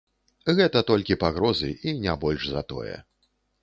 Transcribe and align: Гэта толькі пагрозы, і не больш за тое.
Гэта 0.59 0.81
толькі 0.89 1.19
пагрозы, 1.25 1.71
і 1.87 1.97
не 2.03 2.19
больш 2.27 2.43
за 2.57 2.69
тое. 2.75 2.95